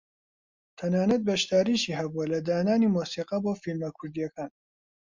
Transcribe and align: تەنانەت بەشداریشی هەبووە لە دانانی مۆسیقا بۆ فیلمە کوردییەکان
تەنانەت 0.79 1.21
بەشداریشی 1.27 1.97
هەبووە 1.99 2.25
لە 2.33 2.39
دانانی 2.47 2.93
مۆسیقا 2.95 3.37
بۆ 3.43 3.51
فیلمە 3.61 3.89
کوردییەکان 3.97 4.51